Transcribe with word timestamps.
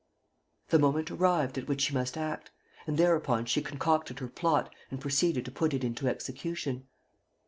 The 0.71 0.79
moment 0.79 1.11
arrived 1.11 1.59
at 1.59 1.67
which 1.67 1.81
she 1.81 1.93
must 1.93 2.17
act; 2.17 2.49
and 2.87 2.97
thereupon 2.97 3.45
she 3.45 3.61
concocted 3.61 4.17
her 4.17 4.29
plot 4.29 4.73
and 4.89 4.99
proceeded 4.99 5.45
to 5.45 5.51
put 5.51 5.75
it 5.75 5.83
into 5.83 6.07
execution. 6.07 6.87